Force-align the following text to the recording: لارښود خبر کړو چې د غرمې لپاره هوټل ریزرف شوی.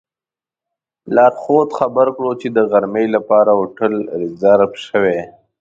لارښود 1.15 1.69
خبر 1.79 2.07
کړو 2.17 2.31
چې 2.41 2.47
د 2.55 2.57
غرمې 2.71 3.05
لپاره 3.15 3.51
هوټل 3.59 3.93
ریزرف 4.21 4.71
شوی. 4.87 5.19